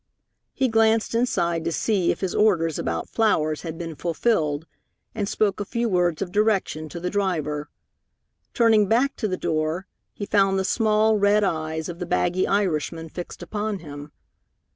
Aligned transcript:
He 0.55 0.67
glanced 0.67 1.13
inside 1.13 1.63
to 1.63 1.71
see 1.71 2.09
if 2.09 2.21
his 2.21 2.33
orders 2.33 2.79
about 2.79 3.07
flowers 3.07 3.61
had 3.61 3.77
been 3.77 3.93
fulfilled, 3.93 4.65
and 5.13 5.29
spoke 5.29 5.59
a 5.59 5.63
few 5.63 5.87
words 5.87 6.23
of 6.23 6.31
direction 6.31 6.89
to 6.89 6.99
the 6.99 7.11
driver. 7.11 7.69
Turning 8.55 8.87
back 8.87 9.15
to 9.17 9.27
the 9.27 9.37
door, 9.37 9.85
he 10.11 10.25
found 10.25 10.57
the 10.57 10.65
small, 10.65 11.17
red 11.19 11.43
eyes 11.43 11.87
of 11.87 11.99
the 11.99 12.07
baggy 12.07 12.47
Irishman 12.47 13.09
fixed 13.09 13.43
upon 13.43 13.77
him. 13.77 14.11